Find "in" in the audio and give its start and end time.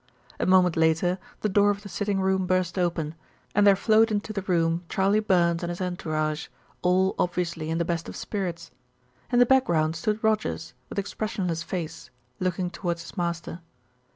7.69-7.77, 9.31-9.37